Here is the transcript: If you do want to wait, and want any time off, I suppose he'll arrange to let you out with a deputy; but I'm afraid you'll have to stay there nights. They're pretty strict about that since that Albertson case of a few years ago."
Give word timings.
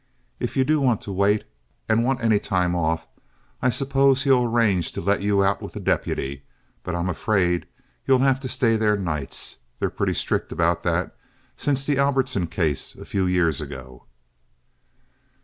If 0.39 0.57
you 0.57 0.63
do 0.63 0.81
want 0.81 1.01
to 1.01 1.11
wait, 1.11 1.43
and 1.87 2.03
want 2.03 2.23
any 2.23 2.39
time 2.39 2.73
off, 2.75 3.05
I 3.61 3.69
suppose 3.69 4.23
he'll 4.23 4.45
arrange 4.45 4.93
to 4.93 4.99
let 4.99 5.21
you 5.21 5.43
out 5.43 5.61
with 5.61 5.75
a 5.75 5.79
deputy; 5.79 6.41
but 6.81 6.95
I'm 6.95 7.07
afraid 7.07 7.67
you'll 8.07 8.17
have 8.25 8.39
to 8.39 8.47
stay 8.49 8.77
there 8.77 8.97
nights. 8.97 9.57
They're 9.77 9.91
pretty 9.91 10.15
strict 10.15 10.51
about 10.51 10.81
that 10.81 11.15
since 11.55 11.85
that 11.85 11.99
Albertson 11.99 12.47
case 12.47 12.95
of 12.95 13.01
a 13.01 13.05
few 13.05 13.27
years 13.27 13.61
ago." 13.61 14.05